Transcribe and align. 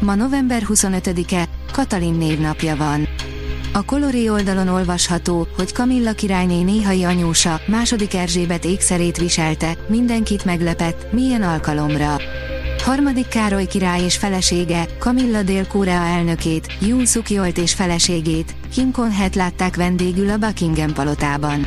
Ma 0.00 0.14
november 0.14 0.62
25-e, 0.68 1.48
Katalin 1.72 2.14
névnapja 2.14 2.76
van. 2.76 3.08
A 3.72 3.84
Coloré 3.84 4.28
oldalon 4.28 4.68
olvasható, 4.68 5.46
hogy 5.56 5.72
Kamilla 5.72 6.12
királyné 6.12 6.62
néhai 6.62 7.04
anyósa, 7.04 7.60
második 7.66 8.14
Erzsébet 8.14 8.64
ékszerét 8.64 9.16
viselte, 9.16 9.76
mindenkit 9.88 10.44
meglepett, 10.44 11.12
milyen 11.12 11.42
alkalomra. 11.42 12.16
Harmadik 12.82 13.28
Károly 13.28 13.66
király 13.66 14.02
és 14.02 14.16
felesége, 14.16 14.86
Kamilla 14.98 15.42
Dél-Korea 15.42 16.02
elnökét, 16.02 16.76
Yoon 16.80 17.06
suk 17.06 17.30
és 17.54 17.74
feleségét, 17.74 18.54
Kim 18.72 18.90
Kon-het 18.90 19.34
látták 19.34 19.76
vendégül 19.76 20.30
a 20.30 20.36
Buckingham 20.36 20.92
palotában. 20.92 21.66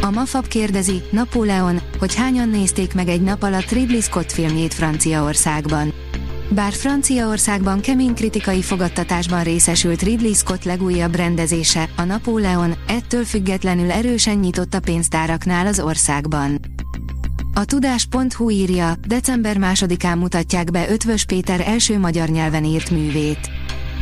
A 0.00 0.10
Mafab 0.10 0.48
kérdezi, 0.48 1.02
Napóleon, 1.10 1.80
hogy 1.98 2.14
hányan 2.14 2.48
nézték 2.48 2.94
meg 2.94 3.08
egy 3.08 3.22
nap 3.22 3.42
alatt 3.42 3.70
Ridley 3.70 4.00
Scott 4.00 4.32
filmjét 4.32 4.74
Franciaországban. 4.74 5.92
Bár 6.54 6.72
Franciaországban 6.72 7.80
kemény 7.80 8.14
kritikai 8.14 8.62
fogadtatásban 8.62 9.42
részesült 9.42 10.02
Ridley 10.02 10.32
Scott 10.32 10.64
legújabb 10.64 11.14
rendezése, 11.14 11.88
a 11.96 12.02
Napóleon, 12.02 12.74
ettől 12.88 13.24
függetlenül 13.24 13.90
erősen 13.90 14.36
nyitott 14.36 14.74
a 14.74 14.80
pénztáraknál 14.80 15.66
az 15.66 15.80
országban. 15.80 16.60
A 17.54 17.64
tudás.hu 17.64 18.50
írja, 18.50 18.94
december 19.06 19.58
másodikán 19.58 20.18
mutatják 20.18 20.70
be 20.70 20.90
Ötvös 20.90 21.24
Péter 21.24 21.60
első 21.60 21.98
magyar 21.98 22.28
nyelven 22.28 22.64
írt 22.64 22.90
művét. 22.90 23.50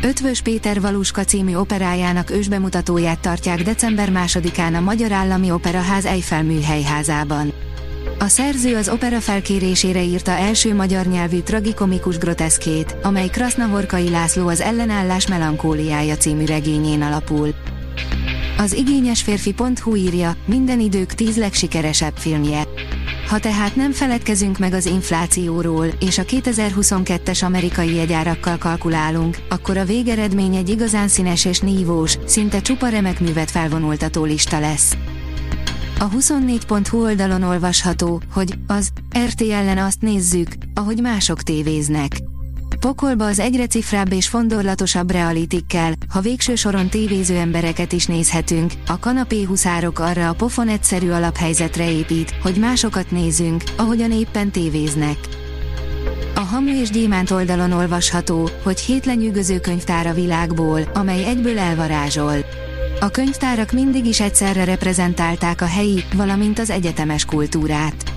Ötvös 0.03 0.41
Péter 0.43 0.81
Valuska 0.81 1.25
című 1.25 1.55
operájának 1.55 2.31
ősbemutatóját 2.31 3.21
tartják 3.21 3.63
december 3.63 4.11
másodikán 4.11 4.75
a 4.75 4.81
Magyar 4.81 5.13
Állami 5.13 5.51
Operaház 5.51 6.05
Eiffel 6.05 6.43
műhelyházában. 6.43 7.53
A 8.21 8.29
szerző 8.29 8.77
az 8.77 8.89
opera 8.89 9.21
felkérésére 9.21 10.03
írta 10.03 10.31
első 10.31 10.75
magyar 10.75 11.07
nyelvű 11.07 11.41
tragikomikus 11.41 12.19
groteszkét, 12.19 12.97
amely 13.03 13.29
Krasznahorkai 13.29 14.11
László 14.11 14.49
az 14.49 14.61
ellenállás 14.61 15.27
melankóliája 15.27 16.17
című 16.17 16.45
regényén 16.45 17.03
alapul. 17.03 17.55
Az 18.59 18.73
igényes 18.73 19.23
férfi.hu 19.23 19.95
írja, 19.95 20.37
minden 20.47 20.81
idők 20.81 21.13
tíz 21.13 21.37
legsikeresebb 21.37 22.17
filmje. 22.17 22.63
Ha 23.29 23.39
tehát 23.39 23.77
nem 23.77 23.93
feledkezünk 23.93 24.59
meg 24.59 24.73
az 24.73 24.87
inflációról, 24.87 25.87
és 26.01 26.19
a 26.19 26.23
2022-es 26.23 27.45
amerikai 27.45 27.95
jegyárakkal 27.95 28.59
kalkulálunk, 28.59 29.37
akkor 29.49 29.77
a 29.77 29.85
végeredmény 29.85 30.55
egy 30.55 30.69
igazán 30.69 31.09
színes 31.09 31.45
és 31.45 31.61
nívós, 31.61 32.19
szinte 32.25 32.61
csupa 32.61 32.89
remek 32.89 33.21
művet 33.21 33.51
felvonultató 33.51 34.25
lista 34.25 34.61
lesz. 34.61 34.97
A 36.01 36.09
24.hu 36.09 37.03
oldalon 37.03 37.43
olvasható, 37.43 38.21
hogy 38.33 38.55
az 38.67 38.89
RTL-en 39.27 39.79
azt 39.79 40.01
nézzük, 40.01 40.49
ahogy 40.75 41.01
mások 41.01 41.43
tévéznek. 41.43 42.17
Pokolba 42.81 43.27
az 43.27 43.39
egyre 43.39 43.67
cifrább 43.67 44.13
és 44.13 44.29
fondorlatosabb 44.29 45.11
realitikkel, 45.11 45.93
ha 46.09 46.21
végső 46.21 46.55
soron 46.55 46.89
tévéző 46.89 47.37
embereket 47.37 47.93
is 47.93 48.07
nézhetünk, 48.07 48.73
a 48.87 48.99
kanapé 48.99 49.43
huszárok 49.43 49.99
arra 49.99 50.29
a 50.29 50.35
pofon 50.35 50.69
egyszerű 50.69 51.11
alaphelyzetre 51.11 51.91
épít, 51.91 52.35
hogy 52.43 52.57
másokat 52.57 53.11
nézünk, 53.11 53.63
ahogyan 53.77 54.13
éppen 54.13 54.51
tévéznek. 54.51 55.19
A 56.35 56.41
Hamu 56.41 56.81
és 56.81 56.91
Gyémánt 56.91 57.31
oldalon 57.31 57.73
olvasható, 57.73 58.51
hogy 58.63 58.81
hét 58.81 59.07
lenyűgöző 59.07 59.61
könyvtár 59.61 60.07
a 60.07 60.15
világból, 60.15 60.81
amely 60.95 61.25
egyből 61.25 61.59
elvarázsol. 61.59 62.37
A 63.01 63.09
könyvtárak 63.09 63.73
mindig 63.73 64.07
is 64.07 64.21
egyszerre 64.21 64.65
reprezentálták 64.65 65.61
a 65.61 65.65
helyi, 65.65 66.05
valamint 66.15 66.59
az 66.59 66.71
egyetemes 66.71 67.25
kultúrát. 67.25 68.13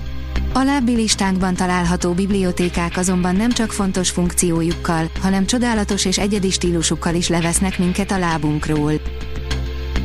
Alábbi 0.52 0.94
listánkban 0.94 1.54
található 1.54 2.12
bibliotékák 2.12 2.96
azonban 2.96 3.36
nem 3.36 3.50
csak 3.50 3.72
fontos 3.72 4.10
funkciójukkal, 4.10 5.10
hanem 5.20 5.46
csodálatos 5.46 6.04
és 6.04 6.18
egyedi 6.18 6.50
stílusukkal 6.50 7.14
is 7.14 7.28
levesznek 7.28 7.78
minket 7.78 8.10
a 8.10 8.18
lábunkról. 8.18 8.92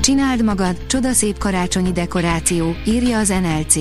Csináld 0.02 0.44
magad, 0.44 0.86
csodaszép 0.88 1.38
karácsonyi 1.38 1.92
dekoráció, 1.92 2.76
írja 2.86 3.18
az 3.18 3.28
NLC. 3.28 3.76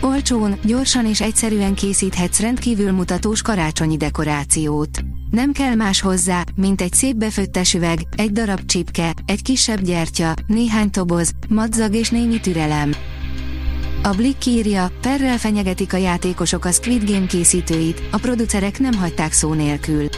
Olcsón, 0.00 0.58
gyorsan 0.64 1.06
és 1.06 1.20
egyszerűen 1.20 1.74
készíthetsz 1.74 2.40
rendkívül 2.40 2.92
mutatós 2.92 3.42
karácsonyi 3.42 3.96
dekorációt. 3.96 5.04
Nem 5.34 5.52
kell 5.52 5.74
más 5.74 6.00
hozzá, 6.00 6.44
mint 6.54 6.80
egy 6.80 6.92
szép 6.92 7.16
befőttes 7.16 7.74
üveg, 7.74 7.98
egy 8.16 8.32
darab 8.32 8.64
csipke, 8.66 9.14
egy 9.26 9.42
kisebb 9.42 9.80
gyertya, 9.80 10.34
néhány 10.46 10.90
toboz, 10.90 11.30
madzag 11.48 11.94
és 11.94 12.10
némi 12.10 12.40
türelem. 12.40 12.94
A 14.02 14.08
Blick 14.08 14.46
írja, 14.46 14.90
perrel 15.00 15.38
fenyegetik 15.38 15.92
a 15.92 15.96
játékosok 15.96 16.64
a 16.64 16.72
Squid 16.72 17.10
Game 17.10 17.26
készítőit, 17.26 18.02
a 18.10 18.18
producerek 18.18 18.78
nem 18.78 18.92
hagyták 18.92 19.32
szó 19.32 19.52
nélkül. 19.52 20.08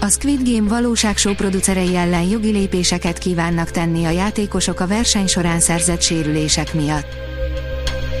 A 0.00 0.08
Squid 0.08 0.48
Game 0.48 0.68
valóságshow 0.68 1.34
producerei 1.34 1.96
ellen 1.96 2.28
jogi 2.28 2.50
lépéseket 2.50 3.18
kívánnak 3.18 3.70
tenni 3.70 4.04
a 4.04 4.10
játékosok 4.10 4.80
a 4.80 4.86
verseny 4.86 5.26
során 5.26 5.60
szerzett 5.60 6.02
sérülések 6.02 6.74
miatt. 6.74 7.06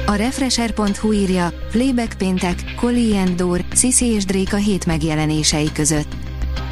A 0.06 0.14
Refresher.hu 0.14 1.12
írja, 1.12 1.52
Playback 1.70 2.18
péntek, 2.18 2.74
Collie 2.76 3.20
and 3.20 3.30
Door, 3.30 3.64
Sissy 3.74 4.04
és 4.04 4.24
Drake 4.24 4.56
a 4.56 4.58
hét 4.58 4.86
megjelenései 4.86 5.72
között. 5.72 6.17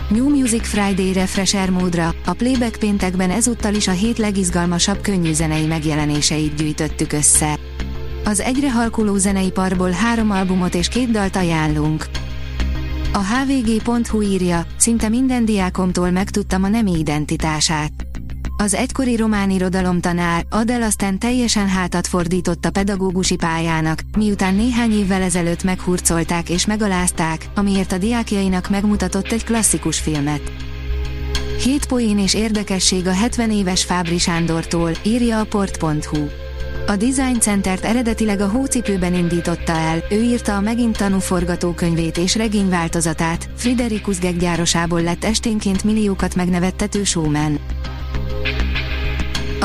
New 0.08 0.28
Music 0.28 0.66
Friday 0.66 1.12
Refresher 1.12 1.70
módra, 1.70 2.14
a 2.24 2.32
Playback 2.32 2.78
péntekben 2.78 3.30
ezúttal 3.30 3.74
is 3.74 3.88
a 3.88 3.92
hét 3.92 4.18
legizgalmasabb 4.18 5.00
könnyű 5.00 5.32
zenei 5.32 5.66
megjelenéseit 5.66 6.54
gyűjtöttük 6.54 7.12
össze. 7.12 7.58
Az 8.24 8.40
egyre 8.40 8.72
halkuló 8.72 9.16
zeneiparból 9.16 9.90
három 9.90 10.30
albumot 10.30 10.74
és 10.74 10.88
két 10.88 11.10
dalt 11.10 11.36
ajánlunk. 11.36 12.06
A 13.12 13.18
hvg.hu 13.18 14.22
írja, 14.22 14.66
szinte 14.76 15.08
minden 15.08 15.44
diákomtól 15.44 16.10
megtudtam 16.10 16.64
a 16.64 16.68
nemi 16.68 16.98
identitását. 16.98 18.05
Az 18.58 18.74
egykori 18.74 19.16
román 19.16 19.50
irodalom 19.50 20.00
tanár, 20.00 20.46
Adel 20.50 20.82
aztán 20.82 21.18
teljesen 21.18 21.68
hátat 21.68 22.06
fordított 22.06 22.64
a 22.64 22.70
pedagógusi 22.70 23.36
pályának, 23.36 24.00
miután 24.16 24.54
néhány 24.54 24.92
évvel 24.92 25.22
ezelőtt 25.22 25.62
meghurcolták 25.62 26.48
és 26.48 26.66
megalázták, 26.66 27.48
amiért 27.54 27.92
a 27.92 27.98
diákjainak 27.98 28.70
megmutatott 28.70 29.32
egy 29.32 29.44
klasszikus 29.44 30.00
filmet. 30.00 30.52
Hét 31.62 31.86
poén 31.86 32.18
és 32.18 32.34
érdekesség 32.34 33.06
a 33.06 33.12
70 33.12 33.50
éves 33.50 33.84
Fábri 33.84 34.18
Sándortól, 34.18 34.90
írja 35.02 35.40
a 35.40 35.44
port.hu. 35.44 36.26
A 36.86 36.96
Design 36.96 37.40
Centert 37.40 37.84
eredetileg 37.84 38.40
a 38.40 38.48
hócipőben 38.48 39.14
indította 39.14 39.72
el, 39.72 40.04
ő 40.10 40.22
írta 40.22 40.56
a 40.56 40.60
Megint 40.60 40.96
tanú 40.96 41.18
forgatókönyvét 41.18 42.18
és 42.18 42.34
regény 42.34 42.68
változatát, 42.68 43.48
Friderikus 43.56 44.18
geggyárosából 44.18 45.02
lett 45.02 45.24
esténként 45.24 45.84
milliókat 45.84 46.34
megnevettető 46.34 47.04
showman. 47.04 47.58